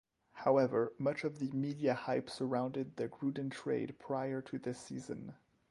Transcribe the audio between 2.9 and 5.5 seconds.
the Gruden trade prior to the season.